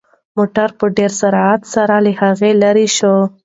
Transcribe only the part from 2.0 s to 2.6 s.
له هغه